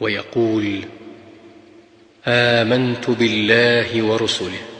[0.00, 0.80] ويقول
[2.26, 4.73] آمنت بالله ورسله.